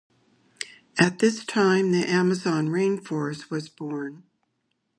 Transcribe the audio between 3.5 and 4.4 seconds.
was born.